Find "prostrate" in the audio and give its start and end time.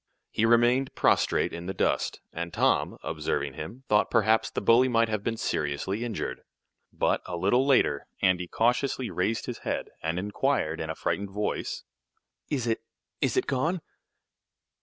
0.95-1.53